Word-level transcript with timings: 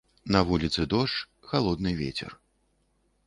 На 0.35 0.39
вуліцы 0.49 0.85
дождж, 0.93 1.17
халодны 1.51 1.91
вецер. 2.01 2.31